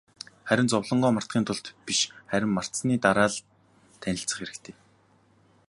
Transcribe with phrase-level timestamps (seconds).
[0.47, 1.99] Харин зовлонгоо мартахын тулд биш,
[2.29, 3.37] харин мартсаны дараа л
[4.01, 4.75] танилцах хэрэгтэй.